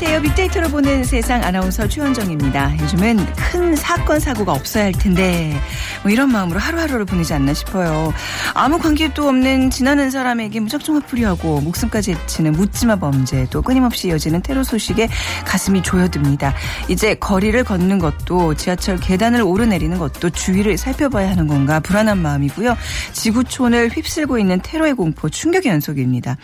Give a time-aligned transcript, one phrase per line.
[0.00, 0.22] 안녕하세요.
[0.30, 2.78] 빅데이터로 보는 세상 아나운서 최원정입니다.
[2.78, 5.60] 요즘은 큰 사건 사고가 없어야 할 텐데
[6.04, 8.14] 뭐 이런 마음으로 하루하루를 보내지 않나 싶어요.
[8.54, 14.62] 아무 관계도 없는 지나는 사람에게 무작정 화풀이하고 목숨까지 해치는 묻지마 범죄 또 끊임없이 이어지는 테러
[14.62, 15.08] 소식에
[15.44, 16.54] 가슴이 조여듭니다.
[16.86, 22.76] 이제 거리를 걷는 것도 지하철 계단을 오르내리는 것도 주위를 살펴봐야 하는 건가 불안한 마음이고요.
[23.14, 26.36] 지구촌을 휩쓸고 있는 테러의 공포 충격의 연속입니다.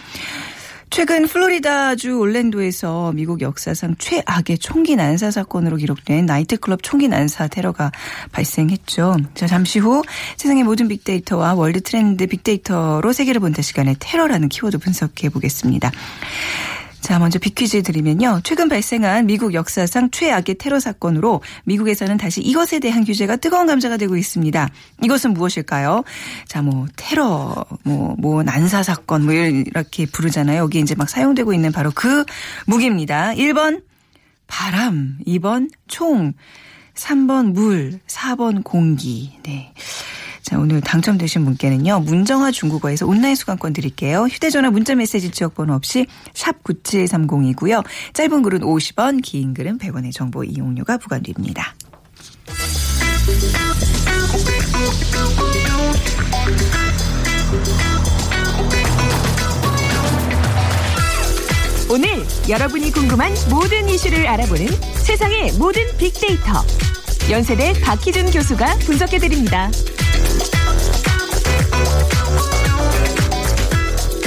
[0.94, 7.90] 최근 플로리다주 올랜도에서 미국 역사상 최악의 총기 난사 사건으로 기록된 나이트클럽 총기 난사 테러가
[8.30, 9.16] 발생했죠.
[9.34, 10.04] 자, 잠시 후
[10.36, 15.90] 세상의 모든 빅데이터와 월드 트렌드 빅데이터로 세계를 본다 시간에 테러라는 키워드 분석해 보겠습니다.
[17.04, 18.40] 자, 먼저 빅퀴즈 드리면요.
[18.44, 24.16] 최근 발생한 미국 역사상 최악의 테러 사건으로 미국에서는 다시 이것에 대한 규제가 뜨거운 감자가 되고
[24.16, 24.70] 있습니다.
[25.02, 26.02] 이것은 무엇일까요?
[26.48, 30.62] 자, 뭐 테러, 뭐, 뭐 난사 사건 뭐 이렇게 부르잖아요.
[30.62, 32.24] 여기 이제 막 사용되고 있는 바로 그
[32.64, 33.34] 무기입니다.
[33.34, 33.82] 1번
[34.46, 36.32] 바람, 2번 총,
[36.94, 39.38] 3번 물, 4번 공기.
[39.42, 39.74] 네.
[40.44, 44.24] 자, 오늘 당첨되신 분께는요, 문정화 중국어에서 온라인 수강권 드릴게요.
[44.24, 47.82] 휴대전화 문자메시지 지역번호 없이 샵 9730이고요.
[48.12, 51.74] 짧은 글은 50원, 긴 글은 100원의 정보 이용료가 부과됩니다.
[61.90, 62.08] 오늘
[62.50, 66.52] 여러분이 궁금한 모든 이슈를 알아보는 세상의 모든 빅데이터.
[67.30, 69.70] 연세대 박희준 교수가 분석해드립니다.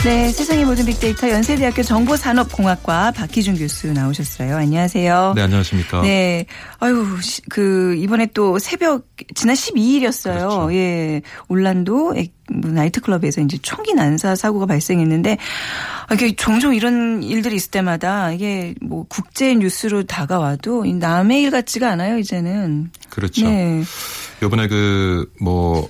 [0.03, 4.55] 네, 세상의 모든 빅데이터 연세대학교 정보산업공학과 박희준 교수 나오셨어요.
[4.55, 5.33] 안녕하세요.
[5.35, 6.01] 네, 안녕하십니까.
[6.01, 6.45] 네.
[6.79, 9.05] 아유, 시- 그, 이번에 또 새벽,
[9.35, 10.33] 지난 12일이었어요.
[10.37, 10.73] 그렇죠.
[10.73, 11.21] 예.
[11.49, 15.37] 올란도 에- 뭐 나이트클럽에서 이제 총기 난사 사고가 발생했는데,
[16.07, 21.51] 아, 이게 종종 이런 일들이 있을 때마다 이게 뭐 국제 뉴스로 다가와도 이 남의 일
[21.51, 22.91] 같지가 않아요, 이제는.
[23.09, 23.45] 그렇죠.
[23.45, 23.83] 네.
[24.41, 25.89] 요번에 그, 뭐,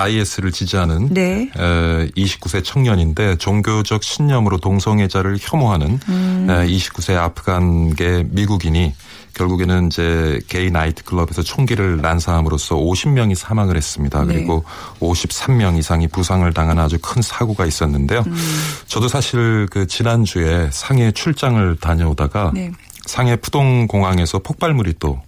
[0.00, 1.50] IS를 지지하는 네.
[1.56, 6.46] 에, 29세 청년인데 종교적 신념으로 동성애자를 혐오하는 음.
[6.48, 8.94] 에, 29세 아프간계 미국인이
[9.34, 14.24] 결국에는 이제 게이 나이트클럽에서 총기를 난사함으로써 50명이 사망을 했습니다.
[14.24, 14.34] 네.
[14.34, 14.64] 그리고
[15.00, 18.24] 53명 이상이 부상을 당한 아주 큰 사고가 있었는데요.
[18.26, 18.36] 음.
[18.86, 22.70] 저도 사실 그 지난주에 상해 출장을 다녀오다가 네.
[23.06, 25.20] 상해 푸동공항에서 폭발물이 또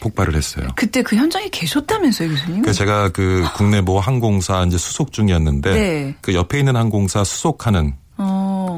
[0.00, 0.66] 폭발을 했어요.
[0.74, 2.62] 그때 그 현장에 계셨다면서요, 교수님?
[2.62, 6.14] 그 제가 그 국내 모 항공사 이제 수속 중이었는데 네.
[6.20, 8.09] 그 옆에 있는 항공사 수속하는 어.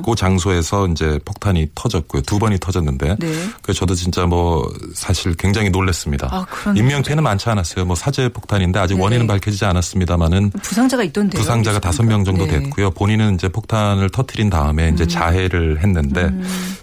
[0.04, 2.22] 그 장소에서 이제 폭탄이 터졌고요.
[2.22, 3.32] 두 번이 터졌는데 네.
[3.62, 6.28] 그 저도 진짜 뭐 사실 굉장히 놀랐습니다.
[6.30, 6.82] 아, 그러네요.
[6.82, 7.84] 인명 피해는 많지 않았어요.
[7.84, 9.02] 뭐 사제 폭탄인데 아직 네.
[9.02, 11.40] 원인은 밝혀지지 않았습니다만은 부상자가 있던데요.
[11.40, 12.58] 부상자가 다섯 명 정도 네.
[12.60, 12.90] 됐고요.
[12.92, 16.30] 본인은 이제 폭탄을 터트린 다음에 이제 자해를 했는데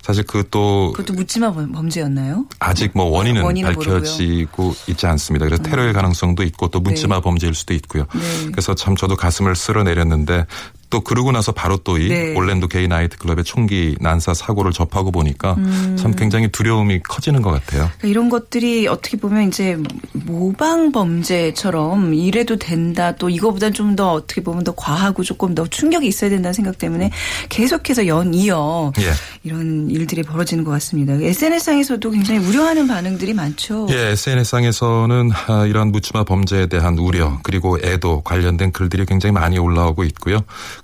[0.02, 2.46] 사실 그또 그것도 묻지마 범- 범죄였나요?
[2.59, 5.46] 아직 뭐 원인은, 원인은 밝혀지고 있지 않습니다.
[5.46, 7.22] 그래서 테러의 가능성도 있고 또 묻지마 네.
[7.22, 8.06] 범죄일 수도 있고요.
[8.13, 8.52] 네.
[8.52, 10.46] 그래서 참 저도 가슴을 쓸어내렸는데
[10.90, 12.36] 또 그러고 나서 바로 또이 네.
[12.36, 15.96] 올랜도 게이 나이트 클럽의 총기 난사 사고를 접하고 보니까 음.
[16.00, 17.84] 참 굉장히 두려움이 커지는 것 같아요.
[17.84, 19.78] 그러니까 이런 것들이 어떻게 보면 이제
[20.14, 23.16] 모방 범죄처럼 이래도 된다.
[23.16, 27.12] 또 이거보다 좀더 어떻게 보면 더 과하고 조금 더 충격이 있어야 된다는 생각 때문에
[27.50, 29.12] 계속해서 연이어 예.
[29.44, 31.14] 이런 일들이 벌어지는 것 같습니다.
[31.14, 33.88] SNS상에서도 굉장히 우려하는 반응들이 많죠.
[33.92, 40.03] 예, SNS상에서는 아, 이러한 묻지마 범죄에 대한 우려 그리고 애도 관련된 글들이 굉장히 많이 올라오고
[40.06, 40.40] 있고요.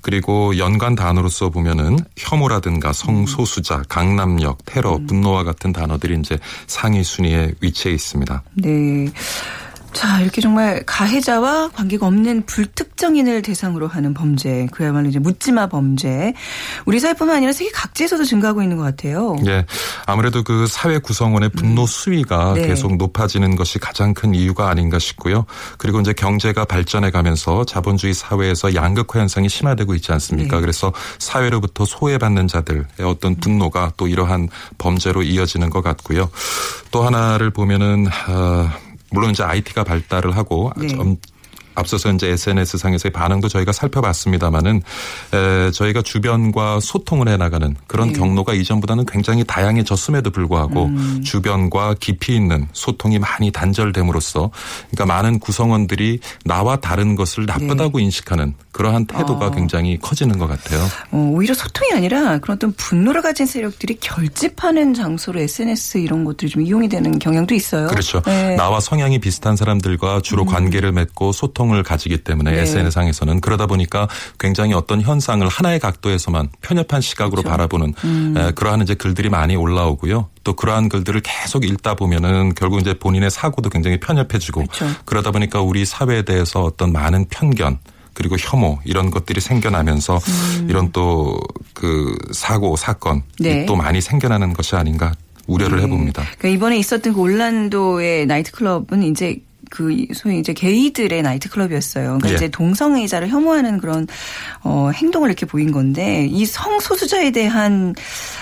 [0.06, 6.38] 그리고 연관 단어로서 보면은 혐오라든가 성소수자, 강남역, 테러, 분노와 같은 단어들이 이제
[6.68, 8.44] 상위 순위에 위치해 있습니다.
[8.54, 9.08] 네.
[9.96, 16.34] 자, 이렇게 정말 가해자와 관계가 없는 불특정인을 대상으로 하는 범죄, 그야말로 이제 묻지마 범죄.
[16.86, 19.38] 우리 사회뿐만 아니라 세계 각지에서도 증가하고 있는 것 같아요.
[19.48, 19.66] 예.
[20.06, 22.68] 아무래도 그 사회 구성원의 분노 수위가 네.
[22.68, 25.46] 계속 높아지는 것이 가장 큰 이유가 아닌가 싶고요.
[25.78, 30.58] 그리고 이제 경제가 발전해 가면서 자본주의 사회에서 양극화 현상이 심화되고 있지 않습니까?
[30.58, 30.62] 네.
[30.62, 36.30] 그래서 사회로부터 소외받는 자들의 어떤 분노가 또 이러한 범죄로 이어지는 것 같고요.
[36.92, 38.78] 또 하나를 보면은 아,
[39.16, 40.88] 물론 이제 IT가 발달을 하고 네.
[40.88, 41.18] 좀
[41.76, 44.82] 앞서서 이제 SNS 상에서의 반응도 저희가 살펴봤습니다마는
[45.34, 48.14] 에, 저희가 주변과 소통을 해나가는 그런 네.
[48.20, 51.22] 경로가 이전보다는 굉장히 다양해졌음에도 불구하고 음.
[51.24, 54.52] 주변과 깊이 있는 소통이 많이 단절됨으로써
[54.92, 59.46] 그러니까 많은 구성원들이 나와 다른 것을 나쁘다고 인식하는 그러한 태도가 네.
[59.46, 59.52] 아.
[59.52, 60.84] 굉장히 커지는 것 같아요.
[61.12, 66.62] 어, 오히려 소통이 아니라 그런 어떤 분노를 가진 세력들이 결집하는 장소로 SNS 이런 것들이 좀
[66.62, 67.88] 이용이 되는 경향도 있어요.
[67.88, 68.22] 그렇죠.
[68.22, 68.52] 네.
[68.52, 68.56] 음.
[68.58, 72.62] 나와 성향이 비슷한 사람들과 주로 관계를 맺고 소통 을 가지기 때문에 네.
[72.62, 74.08] SNS상에서는 그러다 보니까
[74.40, 77.50] 굉장히 어떤 현상을 하나의 각도에서만 편협한 시각으로 그렇죠.
[77.50, 78.36] 바라보는 음.
[78.38, 80.30] 에, 그러한 이제 글들이 많이 올라오고요.
[80.44, 84.86] 또 그러한 글들을 계속 읽다 보면은 결국 이제 본인의 사고도 굉장히 편협해지고 그렇죠.
[85.06, 87.80] 그러다 보니까 우리 사회에 대해서 어떤 많은 편견
[88.14, 90.20] 그리고 혐오 이런 것들이 생겨나면서
[90.70, 91.38] 이런 또
[91.76, 93.24] 그 사고 사건이 음.
[93.40, 93.66] 네.
[93.68, 95.14] 또 많이 생겨나는 것이 아닌가
[95.46, 96.24] 우려를 해봅니다.
[96.40, 99.38] 그러니까 이번에 있었던 그 올란도의 나이트클럽은 이제
[99.70, 102.06] 그 소위 이제 게이들의 나이트클럽이었어요.
[102.06, 102.36] 그러니까 예.
[102.36, 104.08] 이제 동성애자를 혐오하는 그런
[104.64, 107.96] 어 행동을 이렇게 보인 건데 이 성소수자에 대한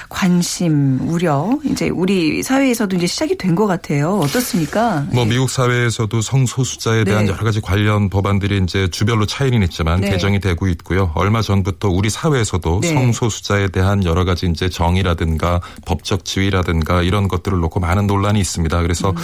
[0.09, 4.19] 관심, 우려 이제 우리 사회에서도 이제 시작이 된 것 같아요.
[4.23, 5.05] 어떻습니까?
[5.13, 7.31] 뭐 미국 사회에서도 성소수자에 대한 네.
[7.31, 10.09] 여러 가지 관련 법안들이 이제 주별로 차이는 있지만 네.
[10.09, 11.11] 개정이 되고 있고요.
[11.15, 12.93] 얼마 전부터 우리 사회에서도 네.
[12.93, 18.81] 성소수자에 대한 여러 가지 이제 정의라든가 법적 지위라든가 이런 것들을 놓고 많은 논란이 있습니다.
[18.81, 19.15] 그래서 음.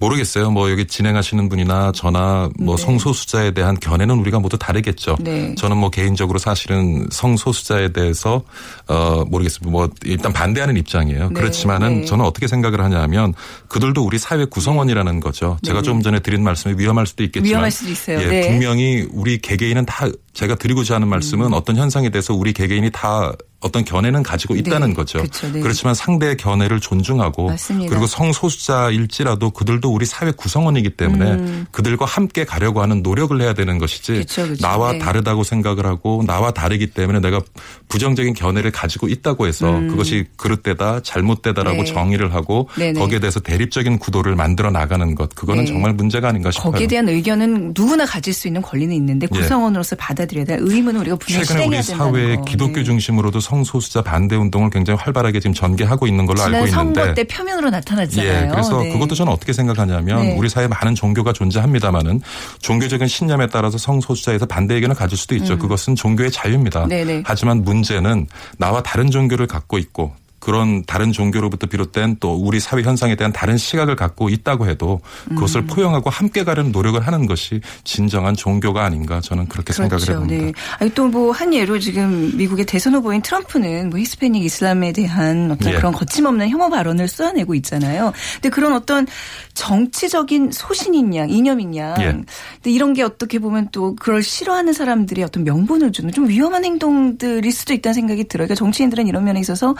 [0.00, 0.50] 모르겠어요.
[0.50, 2.82] 뭐 여기 진행하시는 분이나 저나 뭐 네.
[2.82, 5.16] 성소수자에 대한 견해는 우리가 모두 다르겠죠.
[5.20, 5.54] 네.
[5.54, 8.42] 저는 뭐 개인적으로 사실은 성소수자에 대해서
[8.88, 9.70] 어 모르겠습니다.
[9.70, 11.28] 뭐 일단 반대하는 입장이에요.
[11.28, 11.34] 네.
[11.34, 12.04] 그렇지만은 네.
[12.06, 13.34] 저는 어떻게 생각을 하냐면
[13.68, 15.58] 그들도 우리 사회 구성원이라는 거죠.
[15.62, 15.82] 제가 네.
[15.84, 18.20] 조금 전에 드린 말씀이 위험할 수도 있겠지만 위험할 수도 있어요.
[18.22, 18.48] 예, 네.
[18.48, 21.52] 분명히 우리 개개인은 다 제가 드리고자 하는 말씀은 음.
[21.52, 24.94] 어떤 현상에 대해서 우리 개개인이 다 어떤 견해는 가지고 있다는 네.
[24.94, 25.18] 거죠.
[25.18, 25.52] 그렇죠.
[25.52, 25.60] 네.
[25.60, 27.90] 그렇지만 상대의 견해를 존중하고 맞습니다.
[27.90, 34.12] 그리고 성소수자일지라도 그들도 우리 사회 구성원이기 때문에 그들과 함께 가려고 하는 노력을 해야 되는 것이지
[34.12, 34.14] 음.
[34.16, 34.62] 그렇죠, 그렇죠.
[34.62, 34.98] 나와 네.
[34.98, 37.40] 다르다고 생각을 하고 나와 다르기 때문에 내가
[37.88, 41.84] 부정적인 견해를 가지고 있다고 해서 그것이 그릇되다 잘못되다라고 음.
[41.84, 41.92] 네.
[41.92, 42.98] 정의를 하고 네네.
[42.98, 45.70] 거기에 대해서 대립적인 구도를 만들어 나가는 것 그거는 네.
[45.70, 46.72] 정말 문제가 아닌가 싶어요.
[46.72, 49.38] 거기에 대한 의견은 누구나 가질 수 있는 권리는 있는데 예.
[49.38, 52.44] 구성원으로서 받아들여야 될 의무는 우리가 분명히 최근에 실행해야 우리 된다는 사회 거.
[52.44, 52.84] 기독교 네.
[52.84, 57.70] 중심으로도 성소수자 반대 운동을 굉장히 활발하게 지금 전개하고 있는 걸로 알고 선거 있는데 때 표면으로
[57.70, 58.44] 나타났잖아요.
[58.44, 58.92] 예, 그래서 네.
[58.92, 60.36] 그것도 저는 어떻게 생각하냐면 네.
[60.36, 62.20] 우리 사회에 많은 종교가 존재합니다마는
[62.60, 65.58] 종교적인 신념에 따라서 성소수자에서 반대 의견을 가질 수도 있죠.
[65.58, 66.84] 그것은 종교의 자유입니다.
[66.84, 66.88] 음.
[66.88, 67.22] 네네.
[67.26, 73.14] 하지만 문제는 나와 다른 종교를 갖고 있고 그런 다른 종교로부터 비롯된 또 우리 사회 현상에
[73.14, 75.00] 대한 다른 시각을 갖고 있다고 해도
[75.30, 75.36] 음.
[75.36, 80.44] 그것을 포용하고 함께 가려는 노력을 하는 것이 진정한 종교가 아닌가 저는 그렇게 생각을 해봅니다.
[80.46, 80.52] 네.
[80.78, 85.72] 아니 또 뭐 한 예로 지금 미국의 대선 후보인 트럼프는 뭐 히스패닉 이슬람에 대한 어떤
[85.72, 85.76] 예.
[85.76, 88.12] 그런 거침없는 혐오 발언을 쏘아내고 있잖아요.
[88.34, 89.06] 근데 그런 어떤
[89.54, 91.94] 정치적인 소신인 양, 이념인 양.
[92.00, 92.04] 예.
[92.06, 97.50] 근데 이런 게 어떻게 보면 또 그걸 싫어하는 사람들이 어떤 명분을 주는 좀 위험한 행동들일
[97.52, 98.46] 수도 있다는 생각이 들어요.
[98.46, 99.74] 그러니까 정치인들은 이런 면에 있어서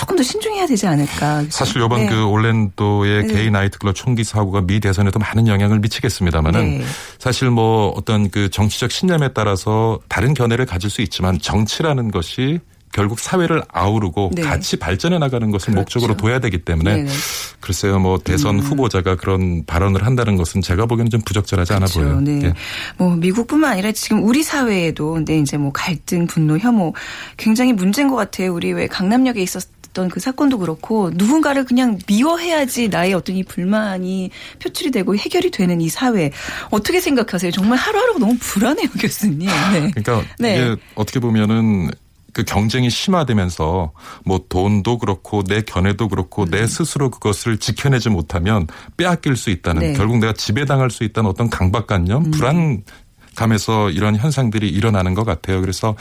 [0.00, 1.44] 조금 더 신중해야 되지 않을까.
[1.50, 2.06] 사실 이번 네.
[2.06, 3.34] 그 올랜도의 네.
[3.34, 6.84] 게이 나이트클럽 총기 사고가 미 대선에도 많은 영향을 미치겠습니다만은 네.
[7.18, 12.60] 사실 뭐 어떤 그 정치적 신념에 따라서 다른 견해를 가질 수 있지만 정치라는 것이
[12.92, 14.40] 결국 사회를 아우르고 네.
[14.40, 15.80] 같이 발전해 나가는 것을 그렇죠.
[15.80, 17.10] 목적으로 둬야 되기 때문에 네네.
[17.10, 17.16] 음.
[17.60, 22.00] 글쎄요 뭐 대선 후보자가 그런 발언을 한다는 것은 제가 보기에는 좀 부적절하지 않아 그렇죠.
[22.00, 22.20] 보여요.
[22.22, 22.40] 네.
[22.46, 22.54] 예.
[22.96, 26.94] 뭐 미국뿐만 아니라 지금 우리 사회에도 근데 이제 뭐 갈등, 분노, 혐오
[27.36, 28.54] 굉장히 문제인 것 같아요.
[28.54, 34.30] 우리 왜 강남역에 있었 던 그 사건도 그렇고 누군가를 그냥 미워해야지 나의 어떤 이 불만이
[34.58, 36.32] 표출이 되고 해결이 되는 이 사회
[36.70, 37.52] 어떻게 생각하세요?
[37.52, 39.48] 정말 하루하루가 너무 불안해요, 교수님.
[39.72, 39.90] 네.
[39.94, 40.56] 그러니까 네.
[40.56, 41.90] 이게 어떻게 보면은
[42.32, 43.92] 그 경쟁이 심화되면서
[44.24, 48.66] 뭐 돈도 그렇고 내 견해도 그렇고 내 스스로 그것을 지켜내지 못하면
[48.96, 49.92] 빼앗길 수 있다는 네.
[49.94, 52.82] 결국 내가 지배당할 수 있다는 어떤 강박관념, 불안
[53.36, 55.60] 감에서 이런 현상들이 일어나는 것 같아요.
[55.60, 55.94] 그래서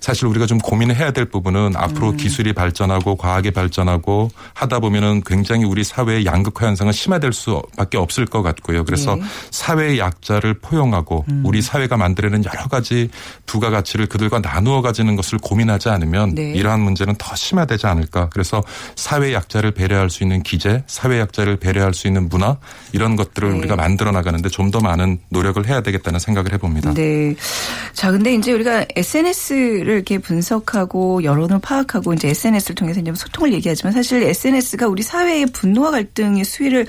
[0.00, 2.16] 사실 우리가 좀 고민을 해야 될 부분은 앞으로 음.
[2.16, 8.42] 기술이 발전하고 과학이 발전하고 하다 보면은 굉장히 우리 사회의 양극화 현상은 심화될 수밖에 없을 것
[8.42, 8.84] 같고요.
[8.84, 9.22] 그래서 네.
[9.50, 11.42] 사회의 약자를 포용하고 음.
[11.44, 13.08] 우리 사회가 만들어낸 여러 가지
[13.46, 16.52] 부가 가치를 그들과 나누어 가지는 것을 고민하지 않으면 네.
[16.52, 18.28] 이러한 문제는 더 심화되지 않을까.
[18.28, 18.62] 그래서
[18.94, 22.58] 사회 약자를 배려할 수 있는 기재, 사회 약자를 배려할 수 있는 문화
[22.92, 23.58] 이런 것들을 네.
[23.58, 26.65] 우리가 만들어 나가는데 좀 더 많은 노력을 해야 되겠다는 생각을 해봅니다.
[26.94, 27.34] 네.
[27.92, 33.92] 자, 근데 이제 우리가 SNS를 이렇게 분석하고 여론을 파악하고 이제 SNS를 통해서 이제 소통을 얘기하지만
[33.92, 36.86] 사실 SNS가 우리 사회의 분노와 갈등의 수위를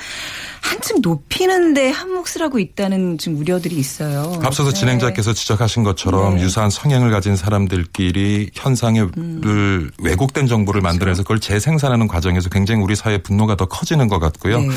[0.62, 4.40] 한층 높이는데 한 몫을 하고 있다는 지금 우려들이 있어요.
[4.44, 4.80] 앞서서 네.
[4.80, 6.42] 진행자께서 지적하신 것처럼 네.
[6.42, 9.92] 유사한 성향을 가진 사람들끼리 현상을 음.
[10.02, 14.60] 왜곡된 정보를 만들어내서 그걸 재생산하는 과정에서 굉장히 우리 사회 분노가 더 커지는 것 같고요.
[14.60, 14.68] 네.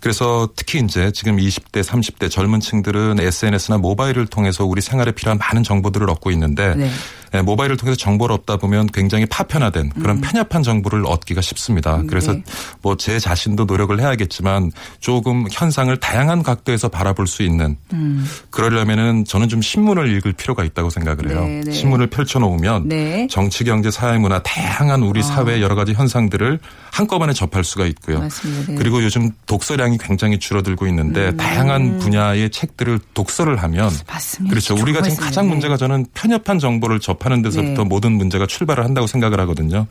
[0.00, 5.38] 그래서 특히 이제 지금 20대, 30대 젊은 층들은 SNS나 모바일을 통해 서 우리 생활에 필요한
[5.38, 6.90] 많은 정보들을 얻고 있는데 네.
[7.34, 12.02] 예, 모바일을 통해서 정보를 얻다 보면 굉장히 파편화된 그런 편협한 정보를 얻기가 쉽습니다.
[12.06, 12.42] 그래서 음.
[12.46, 12.52] 네.
[12.82, 18.24] 뭐제 자신도 노력을 해야겠지만 조금 현상을 다양한 각도에서 바라볼 수 있는 음.
[18.50, 21.40] 그러려면은 저는 좀 신문을 읽을 필요가 있다고 생각을 해요.
[21.44, 21.72] 네, 네.
[21.72, 23.26] 신문을 펼쳐놓으면 네.
[23.28, 26.60] 정치, 경제, 사회, 문화 다양한 우리 사회의 여러 가지 현상들을
[26.92, 28.20] 한꺼번에 접할 수가 있고요.
[28.20, 28.72] 맞습니다.
[28.72, 28.78] 네.
[28.78, 34.50] 그리고 요즘 독서량이 굉장히 줄어들고 있는데 다양한 분야의 책들을 독서를 하면 맞습니다.
[34.50, 34.74] 그렇죠.
[34.80, 35.24] 우리가 지금.
[35.24, 35.50] 가장 네.
[35.50, 37.88] 문제가 저는 편협한 정보를 접하 는 데서부터 네.
[37.88, 39.86] 모든 문제가 출발을 한다고 생각을 하거든요.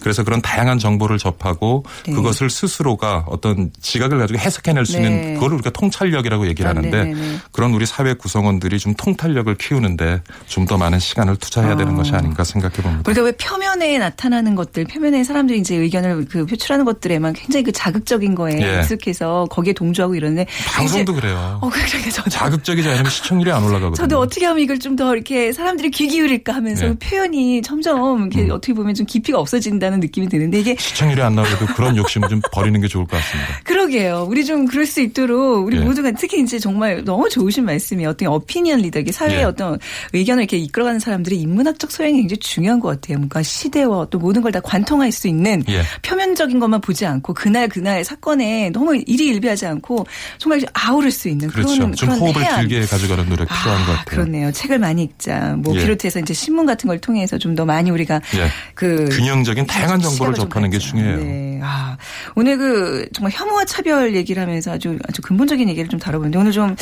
[0.00, 2.12] 그래서 그런 다양한 정보를 접하고 네.
[2.14, 5.04] 그것을 스스로가 어떤 지각을 가지고 해석해낼 수 네.
[5.06, 7.36] 있는 그걸 우리가 통찰력이라고 얘기를 아, 하는데 네, 네, 네.
[7.52, 12.44] 그런 우리 사회 구성원들이 좀 통찰력을 키우는데 좀 더 많은 시간을 투자해야 되는 것이 아닌가
[12.44, 13.02] 생각해 봅니다.
[13.06, 18.34] 우리가 왜 표면에 나타나는 것들, 표면에 사람들이 이제 의견을 그 표출하는 것들에만 굉장히 그 자극적인
[18.34, 18.78] 거에 예.
[18.80, 21.58] 익숙해서 거기에 동조하고 이러는데 방송도 이제- 그래요.
[21.62, 23.94] 어 그러니까 저도 자극적이지 않으면 시청률이 안 올라가거든요.
[23.94, 26.94] 저도 어떻게 하면 이걸 좀 더 이렇게 사람들이 귀 기울일까 하면서 네.
[26.98, 28.50] 표현이 점점 이렇게 음.
[28.50, 32.78] 어떻게 보면 좀 깊이가 없어진다는 느낌이 드는데 이게 시청률이 안 나오려도 그런 욕심을 좀 버리는
[32.80, 33.60] 게 좋을 것 같습니다.
[33.64, 34.26] 그러게요.
[34.28, 35.80] 우리 좀 그럴 수 있도록 우리 예.
[35.80, 39.44] 모두가 특히 이제 정말 너무 좋으신 말씀이 어떤 어피니언 리더, 이게 사회의 예.
[39.44, 39.78] 어떤
[40.12, 43.18] 의견을 이렇게 이끌어가는 사람들의 인문학적 소양이 굉장히 중요한 것 같아요.
[43.18, 45.82] 뭔가 시대와 또 모든 걸 다 관통할 수 있는 예.
[46.00, 50.06] 표면적인 것만 보지 않고 그날 그날 사건에 너무 일희일비하지 않고
[50.38, 51.74] 정말 아우를 수 있는 그렇죠.
[51.74, 52.66] 그런 좀 그런 호흡을 해안.
[52.66, 54.04] 길게 가져가는 노력 필요한 것 같아요.
[54.06, 54.50] 그렇네요.
[54.52, 55.54] 책을 많이 읽자.
[55.58, 55.80] 뭐 예.
[55.80, 58.48] 비롯해서 이제 신문 같은 걸 통해서 좀 더 많이 우리가 예.
[58.74, 60.78] 그 균형적인 다양한 정보를 접하는 게.
[60.78, 61.16] 중요해요.
[61.16, 61.60] 네.
[61.60, 61.96] 아,
[62.36, 66.76] 오늘 그 정말 혐오와 차별 얘기를 하면서 아주 아주 근본적인 얘기를 좀 다뤄보는데 오늘 좀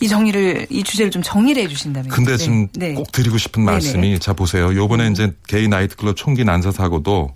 [0.00, 2.10] 이 정리를 이 주제를 좀 정리를 해주신다면.
[2.10, 2.94] 근데 지금 네.
[2.94, 3.72] 꼭 드리고 싶은 네네.
[3.72, 3.74] 음.
[3.74, 4.74] 말씀이 자 보세요.
[4.74, 7.34] 요번에 이제 게이 나이트클럽 총기 난사 사고도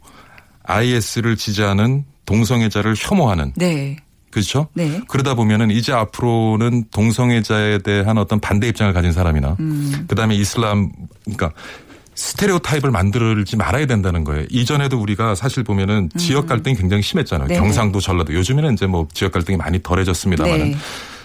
[0.64, 3.96] IS를 지지하는 동성애자를 혐오하는 네.
[4.32, 4.66] 그렇죠?
[4.74, 5.00] 네.
[5.06, 10.06] 그러다 보면은 이제 앞으로는 동성애자에 대한 어떤 반대 입장을 가진 사람이나 음.
[10.08, 10.90] 그다음에 이슬람
[11.24, 11.52] 그러니까
[12.14, 14.46] 스테레오 타입을 만들지 말아야 된다는 거예요.
[14.50, 17.46] 이전에도 우리가 사실 보면은 지역 갈등이 굉장히 심했잖아요.
[17.46, 17.48] 음.
[17.48, 17.60] 네네.
[17.60, 18.34] 경상도, 전라도.
[18.34, 20.76] 요즘에는 이제 뭐 지역 갈등이 많이 덜해졌습니다만은 네.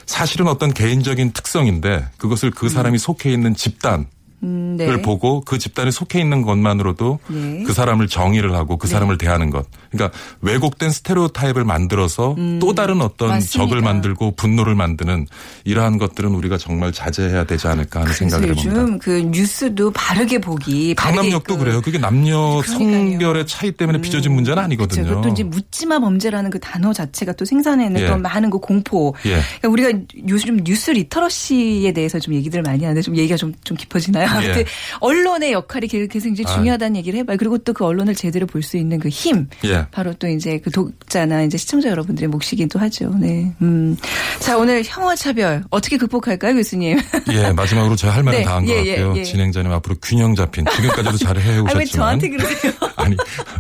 [0.05, 4.05] 사실은 어떤 개인적인 특성인데 그것을 그 사람이 속해 있는 집단을
[4.43, 5.01] 음, 네.
[5.01, 7.63] 보고 그 집단에 속해 있는 것만으로도 네.
[7.65, 9.65] 그 사람을 정의를 하고 그 사람을 대하는 것.
[9.91, 13.33] 그러니까 왜곡된 스테레오 타입을 만들어서 또 다른 어떤 음.
[13.33, 13.57] 맞습니다.
[13.69, 15.25] 적을 만들고 분노를 만드는
[15.63, 18.71] 이러한 것들은 우리가 정말 자제해야 되지 않을까 하는 생각을 해봅니다.
[18.81, 20.93] 요즘 그 뉴스도 바르게 보기.
[20.95, 21.81] 강남역도 그- 그래요.
[21.81, 22.77] 그게 남녀 그러니까요.
[22.77, 25.03] 성별의 차이 때문에 빚어진 문제는 아니거든요.
[25.03, 25.15] 그렇죠.
[25.21, 28.07] 그것도 이제 묻지마 범죄라는 그 단어 자체가 또 생산해내는 예.
[28.07, 29.15] 또 많은 그 공포.
[29.25, 29.39] 예.
[29.61, 29.91] 그러니까 우리가
[30.29, 34.26] 요즘 뉴스 리터러시에 대해서 좀 얘기들을 많이 하는데 좀 얘기가 좀, 좀 깊어지나요?
[34.27, 34.45] 예.
[34.45, 34.65] 아무튼
[34.99, 36.53] 언론의 역할이 굉장히 아.
[36.55, 37.37] 중요하다는 얘기를 해봐요.
[37.37, 39.47] 그리고 또 그 언론을 제대로 볼 수 있는 그 힘.
[39.65, 39.85] 예.
[39.91, 43.13] 바로 또 이제 그 독자나 이제 시청자 여러분들의 몫이기도 하죠.
[43.19, 43.53] 네.
[43.61, 43.95] 음.
[44.39, 46.97] 자, 오늘 혐오와 차별 어떻게 극복할까요, 교수님?
[47.31, 49.17] 예, 마지막으로 제가 할 말은 네, 다한것 예, 예, 같고요.
[49.19, 49.23] 예.
[49.23, 52.71] 진행자님 앞으로 균형 잡힌 지금까지도 잘 아, 왜 해오셨지만 저한테 그러세요?
[52.97, 53.15] 아니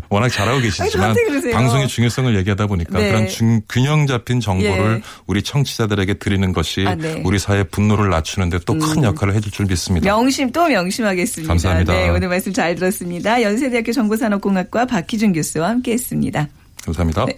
[0.09, 1.15] 워낙 잘하고 계시지만?
[1.53, 3.07] 방송의 중요성을 얘기하다 보니까 네.
[3.09, 5.01] 그런 중- 균형 잡힌 정보를 예.
[5.27, 7.13] 우리 청취자들에게 드리는 것이 아, 네.
[7.13, 7.21] 음.
[7.25, 10.05] 우리 사회의 분노를 낮추는데 또큰 역할을 해줄 줄 믿습니다.
[10.07, 11.51] 명심 또 명심하겠습니다.
[11.51, 11.93] 감사합니다.
[11.93, 13.43] 네, 오늘 말씀 잘 들었습니다.
[13.43, 16.47] 연세대학교 정보산업공학과 박희준 교수와 함께했습니다.
[16.83, 17.25] 감사합니다.
[17.25, 17.35] 네.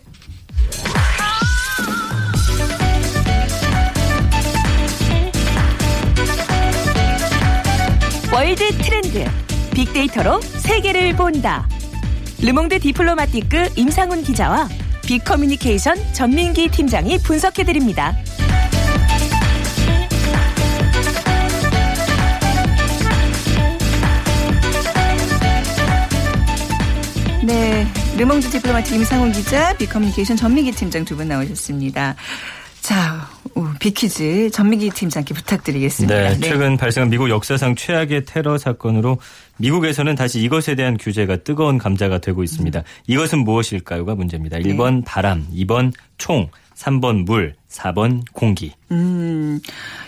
[8.34, 9.26] 월드 트렌드
[9.74, 11.68] 빅데이터로 세계를 본다.
[12.42, 14.70] 르몽드 디플로마티크 임상훈 기자와
[15.06, 18.16] 빅커뮤니케이션 전민기 팀장이 분석해 드립니다.
[27.50, 27.84] 네,
[28.16, 32.14] 르몽드 디플로마틱 임상훈 기자, 빅커뮤니케이션 전민기 팀장 두 분 나오셨습니다.
[32.82, 36.16] 자, 오, 빅퀴즈 전미기 팀장께 부탁드리겠습니다.
[36.16, 39.18] 네, 최근 발생한 미국 역사상 최악의 테러 사건으로
[39.60, 42.84] 미국에서는 다시 이것에 대한 규제가 뜨거운 감자가 되고 있습니다.
[43.08, 44.58] 이것은 무엇일까요가 문제입니다.
[44.58, 48.74] 1번 바람, 2번 총, 3번 물, 4번 공기.
[48.92, 49.60] 음,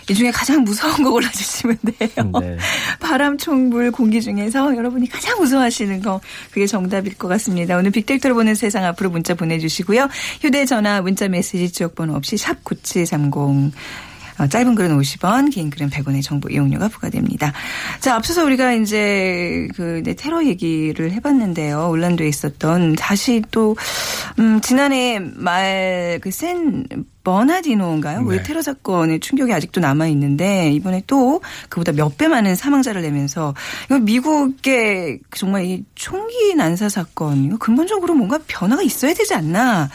[0.08, 2.30] 이 중에 가장 무서운 거 골라주시면 돼요.
[2.40, 2.56] 네.
[2.98, 7.76] 바람, 총, 물, 공기 중에서 여러분이 가장 무서워하시는 거 그게 정답일 것 같습니다.
[7.76, 10.08] 오늘 빅데이터로 보는 세상 앞으로 문자 보내주시고요.
[10.40, 13.72] 휴대전화, 문자 메시지 지역번호 없이 샵 9730.
[14.42, 17.52] 어, 짧은 글은 50원, 긴 글은 100원의 정보 이용료가 부과됩니다.
[18.00, 21.88] 자, 앞서서 우리가 이제 그 네, 테러 얘기를 해봤는데요.
[21.88, 23.76] 올란도에 있었던 다시 또
[24.38, 26.86] 음, 지난해 말 그센
[27.24, 28.24] 버나디노인가요?
[28.24, 28.42] 그 네.
[28.42, 33.54] 테러 사건의 충격이 아직도 남아 있는데 이번에 또 그보다 몇 배 많은 사망자를 내면서
[33.86, 39.88] 이거 미국의 정말 이 총기 난사 사건 이거 근본적으로 뭔가 변화가 있어야 되지 않나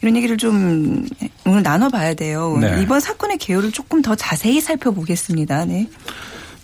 [0.00, 1.06] 이런 얘기를 좀
[1.46, 2.56] 오늘 나눠봐야 돼요.
[2.60, 2.80] 네.
[2.82, 5.64] 이번 사건의 개요를 조금 더 자세히 살펴보겠습니다.
[5.64, 5.88] 네.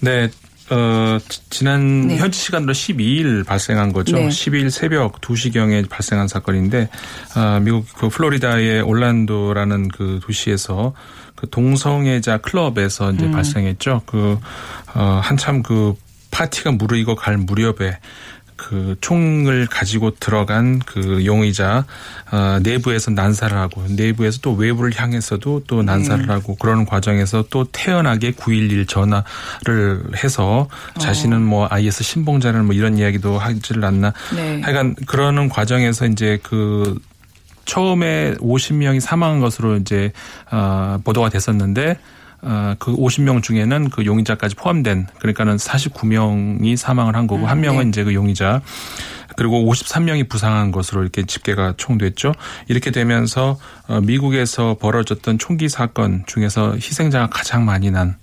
[0.00, 0.28] 네.
[0.70, 2.16] 어, 지- 지난 네.
[2.16, 4.16] 현지 시간으로 12일 발생한 거죠.
[4.16, 4.28] 네.
[4.28, 6.88] 12일 새벽 2시경에 발생한 사건인데
[7.34, 10.94] 아, 미국 그 플로리다의 올란도라는 그 도시에서
[11.34, 13.14] 그 동성애자 클럽에서 음.
[13.16, 14.02] 이제 발생했죠.
[14.06, 14.38] 그
[14.94, 15.94] 어, 한참 그
[16.30, 17.98] 파티가 무르익어 갈 무렵에
[18.64, 21.84] 그 총을 가지고 들어간 그 용의자
[22.32, 28.32] 어, 내부에서 난사를 하고 내부에서 또 외부를 향해서도 또 난사를 하고 그러는 과정에서 또 태연하게
[28.32, 30.68] 911 전화를 해서
[30.98, 34.14] 자신은 뭐 IS 신봉자는 뭐 이런 이야기도 하지를 않나.
[34.34, 34.62] 네.
[34.62, 36.98] 하여간 그러는 과정에서 이제 그
[37.66, 40.10] 처음에 50명이 사망한 것으로 이제
[40.50, 41.96] 어, 보도가 됐었는데 어,
[42.78, 47.88] 그 50명 중에는 그 용의자까지 포함된 그러니까는 49명이 사망을 한 거고 한 명은 네.
[47.88, 48.60] 이제 그 용의자
[49.36, 52.34] 그리고 53명이 부상한 것으로 이렇게 집계가 총됐죠.
[52.68, 53.58] 이렇게 되면서
[53.88, 58.16] 어, 미국에서 벌어졌던 총기 사건 중에서 희생자가 가장 많이 난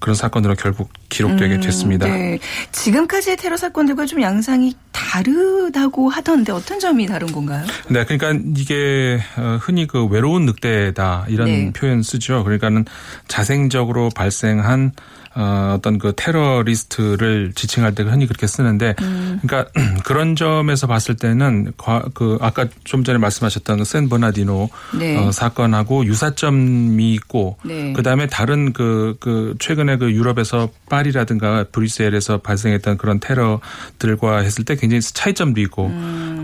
[0.00, 2.06] 그런 사건으로 결국 기록되게 됐습니다.
[2.06, 2.38] 네.
[2.72, 7.64] 지금까지의 테러 사건들과 좀 양상이 다르다고 하던데 어떤 점이 다른 건가요?
[7.88, 11.72] 네, 그러니까 이게 어, 흔히 그 외로운 늑대다 이런 네.
[11.72, 12.44] 표현 쓰죠.
[12.44, 12.84] 그러니까는
[13.28, 14.92] 자생적으로 발생한
[15.32, 19.38] 어, 어떤 그 테러리스트를 지칭할 때 흔히 그렇게 쓰는데, 음.
[19.40, 19.70] 그러니까
[20.04, 24.68] 그런 점에서 봤을 때는 과- 그 아까 좀 전에 말씀하셨던 그센 버나디노
[24.98, 25.16] 네.
[25.16, 27.92] 어, 사건하고 유사점이 있고, 네.
[27.92, 34.74] 그 다음에 다른 그, 그 최근에 그 유럽에서 파리라든가 브뤼셀에서 발생했던 그런 테러들과 했을 때
[34.80, 35.88] 굉장히 차이점도 있고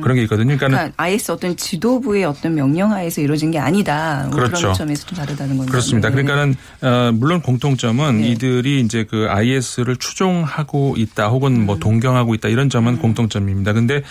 [0.03, 0.57] 그런 게 있거든요.
[0.57, 4.27] 그러니까는 그러니까 IS 어떤 지도부의 어떤 명령하에서 이루어진 게 아니다.
[4.29, 4.61] 뭐 그렇죠.
[4.61, 5.71] 그런 점에서 좀 다르다는 건가요?
[5.71, 6.11] 그렇습니다.
[6.11, 6.15] 네.
[6.15, 8.29] 그러니까는 어, 물론 공통점은 네.
[8.29, 11.67] 이들이 이제 그 IS를 추종하고 있다 혹은 음.
[11.67, 13.73] 뭐 동경하고 있다 이런 점은 공통점입니다.
[13.73, 14.03] 근데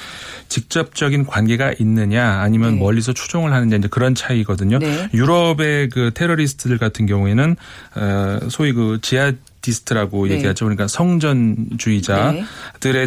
[0.49, 2.79] 직접적인 관계가 있느냐 아니면 네.
[2.79, 4.79] 멀리서 추종을 하느냐 이제 그런 차이거든요.
[4.79, 5.09] 네.
[5.13, 7.55] 유럽의 그 테러리스트들 같은 경우에는
[7.95, 10.35] 어, 소위 그 지하디스트라고 네.
[10.35, 10.65] 얘기하죠.
[10.65, 12.37] 그러니까 성전주의자들의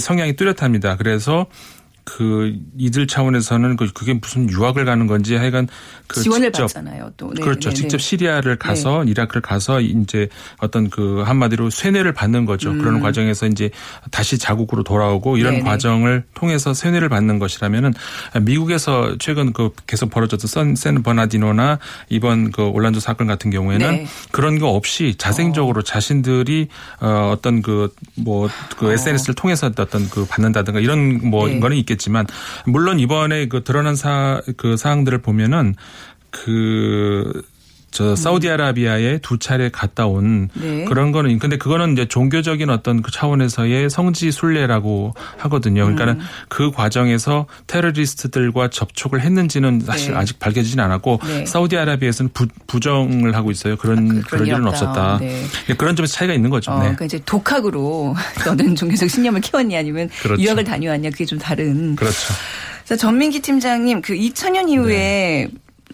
[0.01, 0.97] 성향이 뚜렷합니다.
[0.97, 1.47] 그래서
[2.09, 5.69] 그 이들 차원에서는 그 그게 무슨 유학을 가는 건지 하여간
[6.07, 7.13] 그 지원을 직접 받잖아요.
[7.19, 7.69] 또 네, 그렇죠.
[7.69, 7.83] 네, 네.
[7.83, 12.73] 직접 시리아를 가서 이라크를 가서 이제 어떤 그 한마디로 세뇌를 받는 거죠.
[12.73, 13.71] 그런 과정에서 이제
[14.11, 15.59] 다시 자국으로 돌아오고 이런 음.
[15.59, 15.69] 네네.
[15.69, 17.93] 과정을 통해서 쇠뇌를 받는 것이라면은
[18.41, 24.07] 미국에서 최근 그 계속 벌어졌던 선, 샌 버나디노나 이번 그 올란도 사건 같은 경우에는 네.
[24.31, 26.69] 그런 거 없이 자생적으로 자신들이
[27.01, 31.49] 어 어떤 그뭐 그 SNS를 통해서 어떤 그 받는다든가 이런 뭐 어.
[31.49, 31.61] 네.
[31.61, 32.27] 거는 있겠 지만
[32.67, 35.75] 물론 이번에 그 드러난 사 그 사항들을 보면은
[36.31, 37.43] 그,
[37.91, 40.85] 저, 사우디아라비아에 두 차례 갔다 온 네.
[40.85, 45.83] 그런 거는, 근데 그거는 이제 종교적인 어떤 그 차원에서의 성지 순례라고 하거든요.
[45.85, 46.27] 그러니까는 음.
[46.49, 50.19] 그 과정에서 테러리스트들과 접촉을 했는지는 사실 네.
[50.19, 51.47] 아직 밝혀지진 않았고 네.
[51.47, 53.77] 사우디아라비아에서는 부, 부정을 하고 있어요.
[53.77, 54.67] 그런, 그런 그런 일 일은.
[54.67, 55.19] 없었다.
[55.21, 55.45] 네.
[55.77, 56.71] 그런 점에서 차이가 있는 거죠.
[56.73, 56.81] 어, 네.
[56.83, 58.15] 그러니까 이제 독학으로
[58.47, 60.43] 너는 종교적 신념을 키웠니 아니면 그렇죠.
[60.43, 61.97] 유학을 다녀왔냐 그게 좀 다른.
[61.97, 62.35] 그렇죠.
[62.85, 65.49] 자, 전민기 팀장님 그 2000년 이후에 네.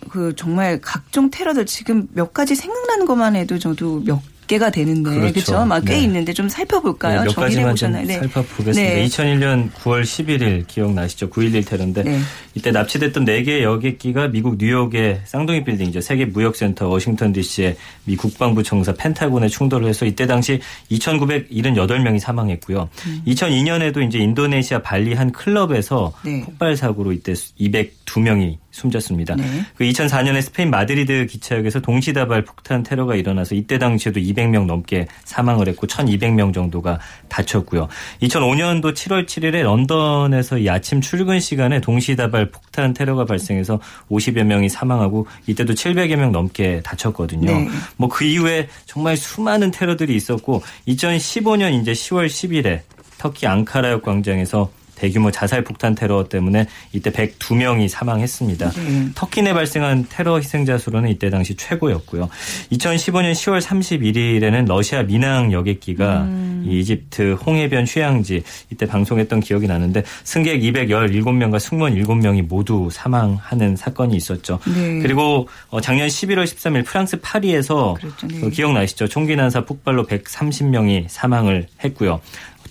[0.09, 5.33] 그 정말 각종 테러들 지금 몇 가지 생각나는 것만 해도 저도 몇 개가 되는데 그렇죠.
[5.33, 5.65] 그렇죠?
[5.65, 6.03] 막꽤 네.
[6.03, 7.21] 있는데 좀 살펴볼까요?
[7.21, 7.93] 네, 몇 가지만 좀?
[7.93, 8.19] 네.
[8.19, 8.95] 살펴보겠습니다.
[8.95, 9.07] 네.
[9.07, 11.31] 2001년 9월 11일 기억나시죠?
[11.31, 12.19] 9.11 테러인데 네.
[12.55, 16.01] 이때 납치됐던 4개의 여객기가 미국 뉴욕의 쌍둥이 빌딩이죠.
[16.01, 22.89] 세계 무역센터 워싱턴 DC의 미 국방부 청사 펜타곤에 충돌을 해서 이때 당시 2,978명이 사망했고요.
[23.07, 23.23] 음.
[23.27, 26.43] 2002년에도 이제 인도네시아 발리 한 클럽에서 네.
[26.43, 29.37] 폭발 사고로 이때 202명이 숨졌습니다.
[29.37, 29.45] 네.
[29.77, 35.87] 그 2004년에 스페인 마드리드 기차역에서 동시다발 폭탄 테러가 일어나서 이때 당시에도 200명 넘게 사망을 했고
[35.87, 37.89] 1,200명 정도가 다쳤고요.
[38.23, 43.79] 2005년도 7월 7일에 런던에서 이 아침 출근 시간에 동시다발 폭탄 테러가 발생해서
[44.11, 47.57] 50여 명이 사망하고 이때도 700여 명 넘게 다쳤거든요.
[47.57, 47.69] 네.
[47.97, 52.81] 뭐그 이후에 정말 수많은 테러들이 있었고 2015년 이제 10월 10일에
[53.19, 54.69] 터키 앙카라역 광장에서
[55.05, 58.71] 대규모 자살 폭탄 테러 때문에 이때 102명이 사망했습니다.
[58.71, 59.09] 네.
[59.15, 62.31] 터키 내 발생한 테러 희생자 수로는 이때 당시 최고였고요.
[62.73, 66.27] 2015년 10월 31일에는 러시아 미낭 여객기가
[66.65, 74.17] 이 이집트 홍해변 휴양지 이때 방송했던 기억이 나는데 승객 217명과 승무원 7명이 모두 사망하는 사건이
[74.17, 74.59] 있었죠.
[74.67, 75.01] 네.
[75.01, 78.41] 그리고 어, 작년 11월 13일 프랑스 파리에서 그랬죠, 네.
[78.41, 79.09] 그 기억나시죠?
[79.09, 82.21] 총기 난사 폭발로 130명이 사망을 했고요.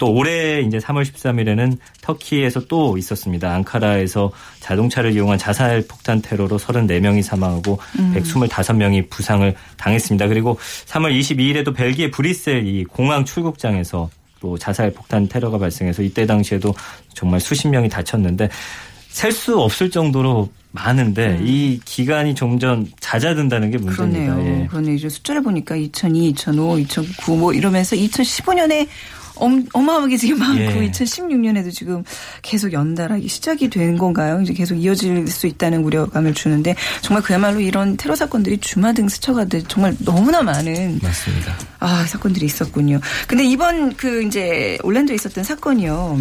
[0.04, 3.56] 또 올해 이제 3월 13일에는 터키에서 또 있었습니다.
[3.56, 8.14] 앙카라에서 자동차를 이용한 자살 폭탄 테러로 34명이 사망하고 음.
[8.18, 10.28] 125명이 부상을 당했습니다.
[10.28, 14.10] 그리고 3월 22일에도 벨기에 브뤼셀 이 공항 출국장에서
[14.42, 16.76] 또 자살 폭탄 테러가 발생해서 이때 당시에도
[17.14, 18.50] 정말 수십 명이 다쳤는데
[19.08, 24.34] 셀 수 없을 정도로 많은데 이 기간이 점점 잦아든다는 게 문제입니다.
[24.34, 24.36] 음.
[24.36, 24.64] 그러네요.
[24.64, 24.68] 예.
[24.68, 24.96] 그러네.
[24.96, 28.88] 이제 숫자를 보니까 2002, 2005, 2009 뭐 이러면서 2015년에 엄,
[29.36, 30.92] 어마어마하게 지금 많고 예.
[30.92, 32.04] 2016년에도 지금
[32.42, 34.42] 계속 연달아 시작이 된 건가요?
[34.42, 39.96] 이제 계속 이어질 수 있다는 우려감을 주는데 정말 그야말로 이런 테러 사건들이 주마등 스쳐가듯 정말
[40.00, 41.56] 너무나 많은 맞습니다.
[41.80, 43.00] 아, 사건들이 있었군요.
[43.28, 46.20] 근데 이번 그 이제 올랜도에 있었던 사건이요.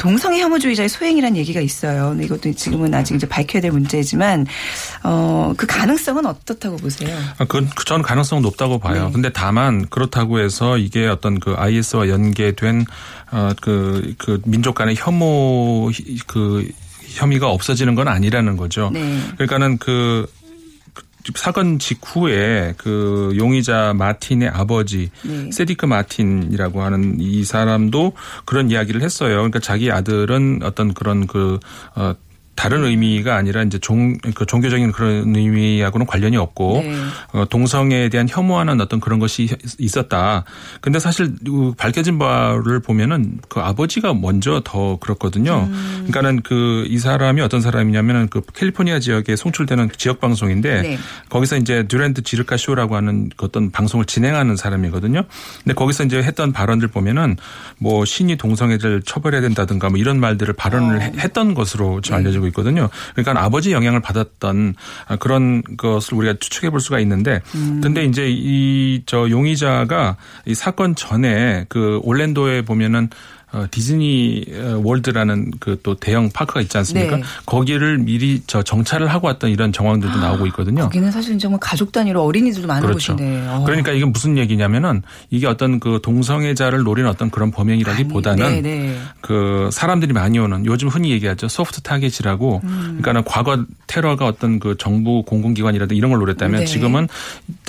[0.00, 2.16] 동성애 혐오주의자의 소행이라는 얘기가 있어요.
[2.18, 4.46] 이것도 지금은 아직 이제 밝혀야 될 문제지만
[5.04, 7.14] 어, 그 가능성은 어떻다고 보세요?
[7.36, 9.06] 아, 그건 그- 저는 가능성 높다고 봐요.
[9.08, 9.12] 네.
[9.12, 12.86] 근데 다만 그렇다고 해서 이게 어떤 그 IS와 연계된
[13.32, 16.66] 어 그 그 민족 간의 혐오 히- 그
[17.06, 18.88] 혐의가 없어지는 건 아니라는 거죠.
[18.94, 19.20] 네.
[19.36, 20.26] 그러니까는 그
[21.34, 25.50] 사건 직후에 그 용의자 마틴의 아버지 네.
[25.50, 28.12] 세디크 마틴이라고 하는 이 사람도
[28.44, 29.36] 그런 이야기를 했어요.
[29.36, 31.58] 그러니까 자기 아들은 어떤 그런 그
[31.94, 32.14] 어,
[32.54, 36.94] 다른 의미가 아니라 이제 종, 그 종교적인 그런 의미하고는 관련이 없고 네.
[37.32, 40.44] 어, 동성애에 대한 혐오하는 어떤 그런 것이 있었다.
[40.82, 45.68] 근데 사실 그 밝혀진 바를 보면은 그 아버지가 먼저 더 그렇거든요.
[45.70, 46.04] 음.
[46.08, 50.98] 그러니까는 그 이 사람이 어떤 사람이냐면은 그 캘리포니아 지역에 송출되는 지역 방송인데 네.
[51.28, 55.22] 거기서 이제 듀란트 지르카 쇼라고 하는 그 어떤 방송을 진행하는 사람이거든요.
[55.62, 57.36] 근데 거기서 이제 했던 발언들 보면은
[57.78, 61.00] 뭐 신이 동성애를 처벌해야 된다든가 뭐 이런 말들을 발언을 어.
[61.00, 62.24] 해- 했던 것으로 지금 네.
[62.24, 62.88] 알려 지고 있거든요.
[63.14, 64.74] 그러니까 아버지 영향을 받았던
[65.20, 67.80] 그런 것을 우리가 추측해 볼 수가 있는데 음.
[67.82, 73.39] 근데 이제 이 저 용의자가 이 사건 전에 그 올랜도에 보면은 어,
[73.70, 77.16] 디즈니 어, 월드라는 그 또 대형 파크가 있지 않습니까?
[77.16, 77.22] 네.
[77.46, 80.82] 거기를 미리 저 정찰을 하고 왔던 이런 정황들도 나오고 있거든요.
[80.82, 83.14] 거기는 사실 정말 가족 단위로 어린이들도 많은 그렇죠.
[83.14, 83.46] 곳인데.
[83.48, 83.62] 어.
[83.64, 88.98] 그러니까 이게 무슨 얘기냐면은 이게 어떤 그 동성애자를 노리는 어떤 그런 범행이라기보다는 아니, 네, 네.
[89.20, 92.98] 그 사람들이 많이 오는 요즘 흔히 얘기하죠 soft target이라고 음.
[93.00, 96.66] 그러니까는 과거 테러가 어떤 그 정부 공공기관이라든 이런 걸 노렸다면 네.
[96.66, 97.08] 지금은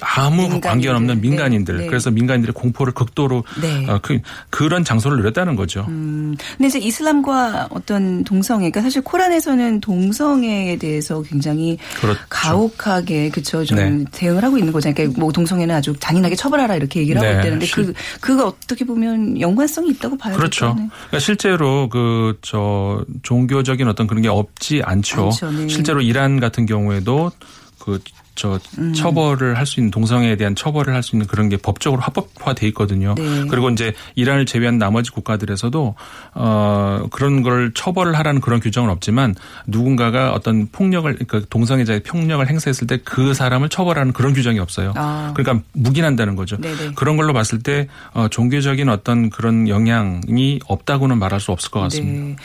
[0.02, 0.70] 아무 민간인들.
[0.70, 1.88] 관계 없는 민간인들.
[1.88, 3.86] 그래서 민간인들의 공포를 극도로 네.
[3.90, 5.71] 어, 그 그런 장소를 노렸다는 거죠.
[5.88, 12.20] 음, 근데 이제 이슬람과 어떤 동성애가 사실 코란에서는 동성애에 대해서 굉장히 그렇죠.
[12.30, 14.04] 가혹하게 그쵸 좀 네.
[14.12, 14.94] 대응을 하고 있는 거잖아요.
[14.96, 17.40] 그러니까 뭐 동성애는 아주 잔인하게 처벌하라 이렇게 얘기를 하고 네.
[17.40, 20.74] 있다는데 그 실- 그거 어떻게 보면 연관성이 있다고 봐야 그렇죠.
[20.76, 25.26] 그러니까 실제로 그 저 종교적인 어떤 그런 게 없지 않죠.
[25.28, 25.68] 않죠, 네.
[25.68, 27.32] 실제로 이란 같은 경우에도
[27.80, 28.00] 그
[28.36, 28.94] 저 음.
[28.94, 33.14] 처벌을 할 수 있는 동성애에 대한 처벌을 할 수 있는 그런 게 법적으로 합법화돼 있거든요.
[33.18, 33.46] 네.
[33.50, 35.96] 그리고 이제 이란을 제외한 나머지 국가들에서도
[36.34, 39.36] 어 그런 걸 처벌을 하라는 그런 규정은 없지만
[39.68, 44.94] 누군가가 어떤 폭력을 그 동성애자의 폭력을 행사했을 때 그 사람을 처벌하는 그런 규정이 없어요.
[44.96, 45.34] 아.
[45.36, 46.58] 그러니까 묵인한다는 거죠.
[46.58, 46.94] 네네.
[46.96, 52.24] 그런 걸로 봤을 때 어, 종교적인 어떤 그런 영향이 없다고는 말할 수 없을 것 같습니다.
[52.24, 52.36] 네.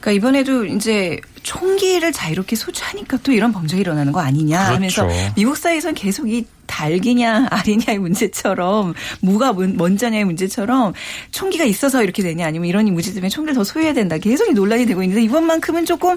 [0.00, 5.32] 그러니까 이번에도 이제 총기를 자유롭게 소지하니까 또 이런 범죄가 일어나는 거 아니냐 하면서 그렇죠.
[5.36, 10.92] 미국 사회에서는 계속 이 달기냐 아니냐의 문제처럼 무가 문- 먼저냐의 문제처럼
[11.30, 14.86] 총기가 있어서 이렇게 되냐 아니면 이런 문제 때문에 총기를 더 소유해야 된다 계속 이 논란이
[14.86, 16.16] 되고 있는데 이번만큼은 조금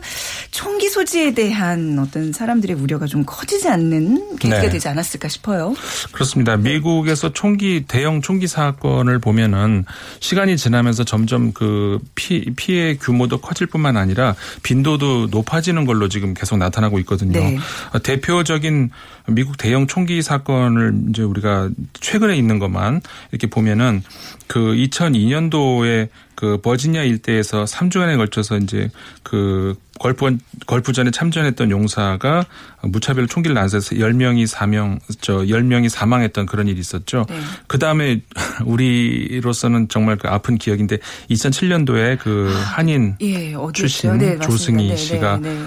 [0.52, 4.70] 총기 소지에 대한 어떤 사람들의 우려가 좀 커지지 않는 계기가 네.
[4.70, 5.74] 되지 않았을까 싶어요.
[6.12, 6.58] 그렇습니다.
[6.58, 9.86] 미국에서 총기 대형 총기 사건을 보면은
[10.20, 16.58] 시간이 지나면서 점점 그 피, 피해 규모도 커질 뿐만 아니라 빈도도 높아지는 걸로 지금 계속
[16.58, 17.40] 나타나고 있거든요.
[17.40, 17.58] 네.
[17.94, 18.90] 어, 대표적인
[19.30, 24.04] 미국 대형 총기 사건을 이제 우리가 최근에 있는 것만 이렇게 보면은
[24.48, 28.90] 그 2002년도에 그 버지니아 일대에서 3주간에 걸쳐서 이제
[29.24, 30.38] 그 걸프
[30.68, 32.46] 걸프전에 참전했던 용사가
[32.84, 37.26] 무차별 총기를 난사해서 10명이 사명 저 10명이 사망했던 그런 일이 있었죠.
[37.28, 37.40] 네.
[37.68, 38.22] 그 다음에
[38.64, 43.74] 우리로서는 정말 그 아픈 기억인데 2007년도에 그 한인 예, 어디였죠?
[43.74, 44.40] 출신 네.
[44.40, 45.66] 조승희 네, 씨가 네, 네.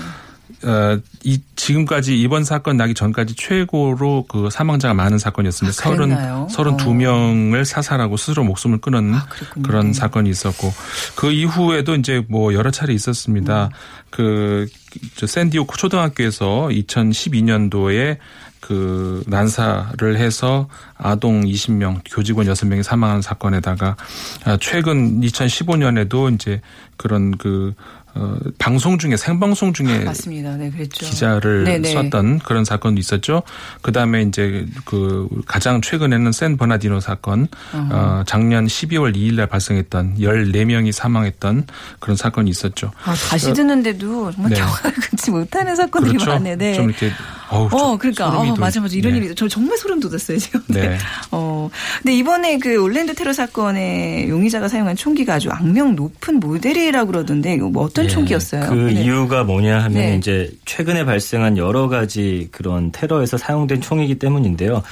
[0.65, 5.89] 어, 이 지금까지 이번 사건 나기 전까지 최고로 그 사망자가 많은 사건이었습니다.
[5.89, 6.49] 아, 그랬나요?
[6.51, 9.27] 서른 두 명을 사살하고 스스로 목숨을 끊은 아.
[9.63, 9.93] 그런 네.
[9.93, 10.73] 사건이 있었고
[11.17, 13.67] 그 이후에도 이제 뭐 여러 차례 있었습니다.
[13.67, 13.71] 음.
[14.11, 18.19] 그저 샌디오코 초등학교에서 2012년도에
[18.61, 23.97] 그 난사를 해서 아동 20명, 교직원 6명이 사망한 사건에다가
[24.45, 26.61] 아, 최근 2015년에도 이제
[26.97, 27.75] 그런 그
[28.15, 30.57] 어, 방송 중에 생방송 중에 맞습니다.
[30.57, 31.07] 네, 그랬죠.
[31.07, 31.89] 기자를 네네.
[31.89, 33.43] 쐈던 그런 사건도 있었죠.
[33.81, 40.17] 그 다음에 이제 그 가장 최근에는 샌 버나디노 사건, 어, 작년 12월 2일 날 발생했던
[40.19, 41.67] 14명이 사망했던
[42.01, 42.93] 그런 사건이 있었죠.
[43.05, 44.59] 아, 다시 듣는데도 정말 네.
[44.59, 46.33] 경악을 끊지 못하는 사건들이 그렇죠.
[46.33, 46.57] 많네.
[46.57, 46.75] 네.
[46.75, 47.11] 좀 이렇게
[47.53, 48.29] 어우, 어, 좀 그러니까.
[48.29, 48.97] 어, 돋- 맞아, 맞아.
[48.97, 49.19] 이런 네.
[49.19, 50.61] 일이, 저 정말 소름 돋았어요, 지금.
[50.69, 50.89] 네.
[50.89, 50.99] 네.
[51.31, 51.71] 어.
[52.03, 57.69] 근데 이번에 그 올랜도 테러 사건의 용의자가 사용한 총기가 아주 악명 높은 모델이라고 그러던데, 이거
[57.69, 58.69] 뭐 어떤 예, 총기였어요?
[58.69, 59.03] 그 네.
[59.03, 60.17] 이유가 뭐냐 하면 네.
[60.17, 64.83] 이제 최근에 발생한 여러 가지 그런 테러에서 사용된 총이기 때문인데요.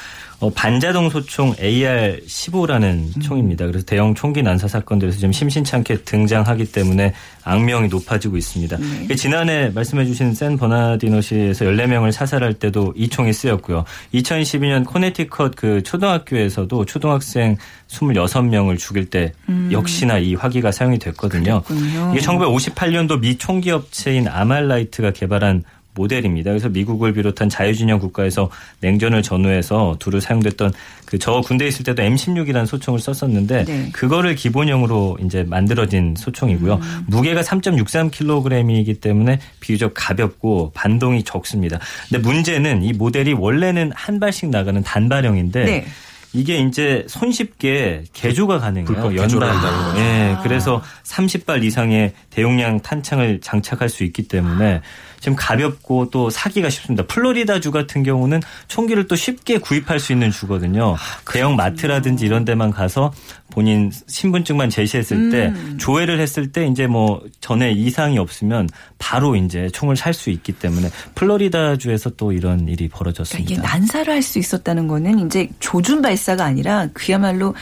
[0.41, 3.21] 어, 반자동 소총 AR-15라는 음.
[3.21, 3.67] 총입니다.
[3.67, 7.13] 그래서 대형 총기 난사 사건들에서 좀 심심찮게 등장하기 때문에
[7.45, 8.79] 악명이 높아지고 있습니다.
[8.79, 8.85] 네.
[9.05, 13.85] 이게 지난해 말씀해 주신 샌 버나디노시에서 14명을 사살할 때도 이 총이 쓰였고요.
[14.15, 17.57] 2012년 코네티컷 그 초등학교에서도 초등학생
[17.89, 19.33] 26명을 죽일 때
[19.71, 21.63] 역시나 이 화기가 사용이 됐거든요.
[21.71, 21.77] 음.
[21.77, 22.15] 그랬군요.
[22.15, 26.51] 이게 1958년도 미 총기 업체인 아말라이트가 개발한 모델입니다.
[26.51, 28.51] 그래서 미국을 비롯한 자유진영 국가에서
[28.81, 30.73] 냉전을 전후해서 두루 사용됐던
[31.07, 33.91] 그 저 군대 에 있을 때도 M16이라는 소총을 썼었는데 네.
[33.93, 36.75] 그거를 기본형으로 이제 만들어진 소총이고요.
[36.75, 37.05] 음.
[37.07, 41.79] 무게가 3.63kg이기 때문에 비교적 가볍고 반동이 적습니다.
[42.09, 45.87] 근데 문제는 이 모델이 원래는 한 발씩 나가는 단발형인데 네.
[46.33, 48.85] 이게 이제 손쉽게 개조가 가능해요.
[48.87, 49.77] 불법 개조를 연발로.
[49.77, 50.01] 한다고.
[50.01, 50.37] 예.
[50.43, 54.83] 그래서 30발 이상의 대용량 탄창을 장착할 수 있기 때문에 지
[55.25, 57.05] 금 가볍고 또 사기가 쉽습니다.
[57.07, 60.97] 플로리다 주 같은 경우는 총기를 또 쉽게 구입할 수 있는 주거든요.
[61.31, 63.13] 대형 마트라든지 이런 데만 가서
[63.51, 69.97] 본인 신분증만 제시했을 때 조회를 했을 때 이제 뭐 전에 이상이 없으면 바로 이제 총을
[69.97, 73.47] 살 수 있기 때문에 플로리다 주에서 또 이런 일이 벌어졌습니다.
[73.47, 77.55] 그러니까 이게 난사를 할 수 있었다는 거는 이제 조준 발사가 아니라 그야말로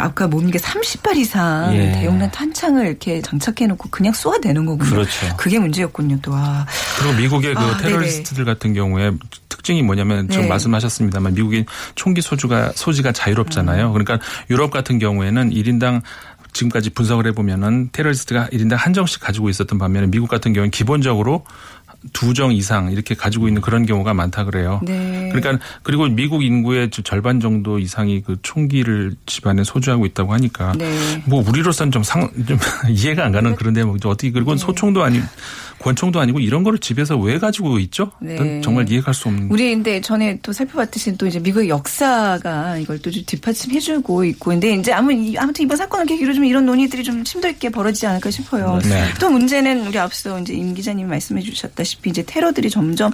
[0.00, 1.92] 아까 몸무게 30발 이상 예.
[1.92, 4.90] 대용량 탄창을 이렇게 장착해 놓고 그냥 쏘아대는 거군요.
[4.90, 5.36] 그렇죠.
[5.36, 6.32] 그게 문제였군요, 또.
[6.34, 6.66] 아.
[6.98, 9.12] 그리고 미국의 그 아, 테러리스트들 같은 경우에
[9.48, 10.48] 특징이 뭐냐면 좀 네.
[10.48, 13.92] 말씀하셨습니다만 미국의 총기 소주가 소지가 자유롭잖아요.
[13.92, 16.02] 그러니까 유럽 같은 경우에는 1인당
[16.52, 21.44] 지금까지 분석을 해보면은 테러리스트가 1인당 한 정씩 가지고 있었던 반면에 미국 같은 경우는 기본적으로
[22.12, 24.80] 두 정 이상 이렇게 가지고 있는 그런 경우가 많다 그래요.
[24.82, 25.28] 네.
[25.32, 31.22] 그러니까 그리고 미국 인구의 절반 정도 이상이 그 총기를 집안에 소지하고 있다고 하니까 네.
[31.26, 32.58] 뭐 우리로서는 좀상 좀
[32.88, 35.20] 이해가 안 가는 그런 데 뭐 어떻게 그리고 소총도 아니
[35.82, 38.12] 권총도 아니고 이런 거를 집에서 왜 가지고 있죠?
[38.20, 38.36] 네.
[38.36, 39.50] 난 정말 이해할 수 없는.
[39.50, 44.72] 우리 근데 전에 또 살펴봤듯이 또 이제 미국의 역사가 이걸 또 좀 뒷받침해주고 있고 근데
[44.74, 48.78] 이제 아무 아무튼 이번 사건을 계기로 좀 이런 논의들이 좀 심도 있게 벌어지지 않을까 싶어요.
[48.84, 49.04] 네.
[49.18, 53.12] 또 문제는 우리 앞서 이제 임 기자님이 말씀해주셨다시피 이제 테러들이 점점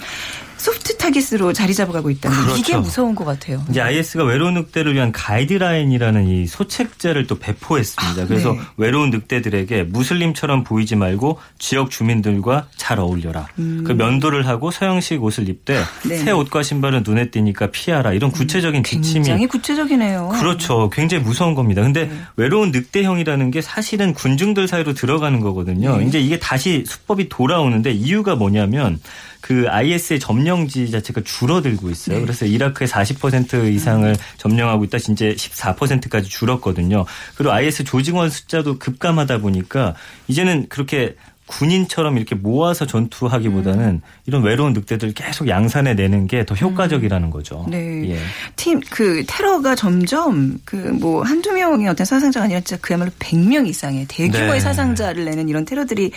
[0.67, 2.57] 소프트 타깃으로 자리 잡아가고 있다는 거.
[2.57, 2.81] 이게 그렇죠.
[2.81, 3.65] 무서운 것 같아요.
[3.71, 8.27] 이제 IS가 외로운 늑대를 위한 가이드라인이라는 이 소책자를 또 배포했습니다.
[8.27, 8.59] 그래서 네.
[8.77, 13.47] 외로운 늑대들에게 무슬림처럼 보이지 말고 지역 주민들과 잘 어울려라.
[13.55, 16.09] 그 면도를 하고 서양식 옷을 입되 음.
[16.09, 16.17] 네.
[16.19, 18.13] 새 옷과 신발은 눈에 띄니까 피하라.
[18.13, 20.31] 이런 구체적인 지침이 굉장히 구체적이네요.
[20.41, 20.91] 그렇죠.
[20.93, 21.83] 굉장히 무서운 겁니다.
[21.83, 25.99] 근데 외로운 늑대형이라는 게 사실은 군중들 사이로 들어가는 거거든요.
[25.99, 26.07] 네.
[26.07, 28.99] 이제 이게 다시 수법이 돌아오는데 이유가 뭐냐면
[29.47, 32.21] 그 IS의 점령지 자체가 줄어들고 있어요.
[32.21, 34.99] 그래서 이라크의 40% 이상을 점령하고 있다.
[34.99, 37.05] 진짜 14%까지 줄었거든요.
[37.37, 39.95] 그리고 IS 조직원 숫자도 급감하다 보니까
[40.27, 41.15] 이제는 그렇게
[41.47, 47.65] 군인처럼 이렇게 모아서 전투하기보다는 이런 외로운 늑대들 계속 양산해 내는 게 더 효과적이라는 거죠.
[47.69, 48.11] 네.
[48.11, 48.19] 예.
[48.57, 54.07] 팀, 그, 테러가 점점, 그, 뭐, 한두 명의 어떤 사상자가 아니라 진짜 그야말로 100명 이상의
[54.09, 54.61] 대규모의 네.
[54.61, 56.11] 사상자를 내는 이런 테러들이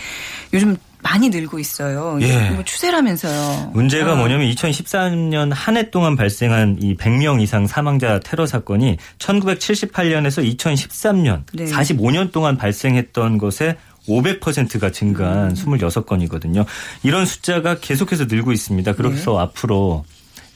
[0.52, 2.18] 요즘 많이 늘고 있어요.
[2.20, 2.50] 예.
[2.50, 3.70] 뭐 추세라면서요.
[3.72, 4.14] 문제가 아.
[4.16, 11.64] 뭐냐면 2013년 한 해 동안 발생한 이 100명 이상 사망자 테러 사건이 1978년에서 2013년 네.
[11.66, 13.76] 45년 동안 발생했던 것에
[14.08, 16.64] 500%가 증가한 26건이거든요.
[17.02, 18.94] 이런 숫자가 계속해서 늘고 있습니다.
[18.94, 20.04] 그래서 앞으로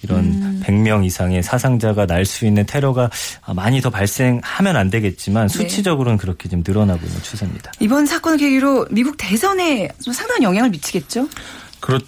[0.04, 3.10] 이런 100명 이상의 사상자가 날 수 있는 테러가
[3.54, 7.72] 많이 더 발생하면 안 되겠지만 수치적으로는 그렇게 좀 늘어나고 있는 추세입니다.
[7.80, 11.28] 이번 사건을 계기로 미국 대선에 좀 상당한 영향을 미치겠죠?
[11.80, 12.06] 그렇죠.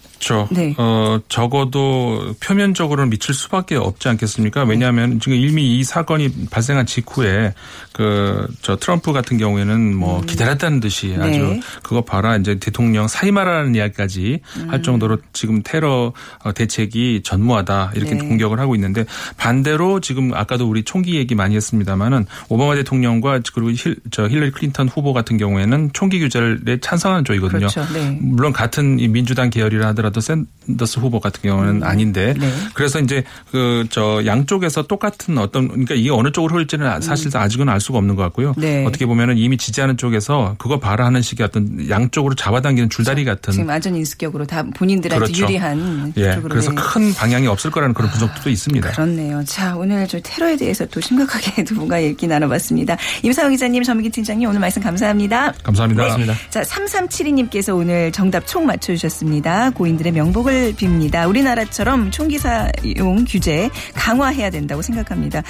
[0.50, 0.74] 네.
[0.79, 4.64] 어, 적어도 표면적으로는 미칠 수밖에 없지 않겠습니까?
[4.64, 7.55] 왜냐하면 지금 이미 이 사건이 발생한 직후에
[7.92, 11.61] 그, 저 트럼프 같은 경우에는 뭐 기다렸다는 듯이 아주 네.
[11.83, 18.26] 그거 봐라 이제 대통령 사임하라는 이야기까지 할 정도로 지금 테러 어, 대책이 전무하다 이렇게 네.
[18.26, 19.05] 공격을 하고 있는데
[19.37, 24.88] 반대로 지금 아까도 우리 총기 얘기 많이 했습니다마는 오바마 대통령과 그리고 힐, 저 힐러리 클린턴
[24.88, 27.68] 후보 같은 경우에는 총기 규제를 찬성하는 쪽이거든요.
[27.68, 27.87] 그렇죠.
[27.92, 28.18] 네.
[28.20, 32.51] 물론 같은 이 민주당 계열이라 하더라도 하더라도 샌더스 후보 같은 경우는 아닌데 네.
[32.75, 37.81] 그래서 이제 그 저 양쪽에서 똑같은 어떤 그러니까 이게 어느 쪽으로 흐를지는 사실 아직은 알
[37.81, 38.55] 수가 없는 것 같고요.
[38.57, 38.85] 네.
[38.85, 43.71] 어떻게 보면은 이미 지지하는 쪽에서 그거 봐라 하는 식의 어떤 양쪽으로 잡아당기는 줄다리 같은 지금
[43.71, 45.45] 안전 인수격으로 다 본인들한테 그렇죠.
[45.45, 46.35] 유리한 예.
[46.35, 46.77] 쪽으로 그래서 네.
[46.77, 48.90] 큰 방향이 없을 거라는 그런 분석도 있습니다.
[48.92, 49.45] 그렇네요.
[49.45, 52.97] 자, 오늘 저 테러에 대해서 또 심각하게 두 분과 얘기 나눠봤습니다.
[53.23, 55.53] 임상호 기자님, 전민기 팀장님 오늘 말씀 감사합니다.
[55.62, 56.03] 감사합니다.
[56.03, 56.35] 고맙습니다.
[56.51, 59.71] 자, 3372님께서 오늘 정답 총 맞춰주셨습니다.
[59.71, 61.28] 고인 들의 명복을 빕니다.
[61.28, 65.42] 우리나라처럼 총기 사용 규제 강화해야 된다고 생각합니다.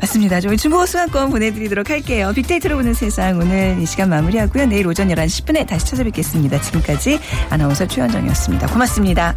[0.00, 0.40] 맞습니다.
[0.40, 2.32] 저희 중국어 수강권 보내드리도록 할게요.
[2.34, 4.66] 빅데이터로 보는 세상 오늘 이 시간 마무리하고요.
[4.66, 6.60] 내일 오전 11시 10분에 다시 찾아뵙겠습니다.
[6.60, 7.18] 지금까지
[7.50, 8.66] 아나운서 최현정이었습니다.
[8.68, 9.36] 고맙습니다.